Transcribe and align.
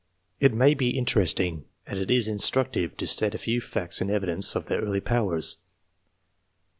It 0.39 0.55
may 0.55 0.73
be 0.73 0.97
interesting, 0.97 1.65
and 1.85 1.99
it 1.99 2.09
is 2.09 2.27
instructive, 2.27 2.97
to 2.97 3.05
state 3.05 3.35
a 3.35 3.37
few 3.37 3.61
facts 3.61 4.01
in 4.01 4.09
evidence 4.09 4.55
of 4.55 4.65
their 4.65 4.81
early 4.81 4.99
powers. 4.99 5.57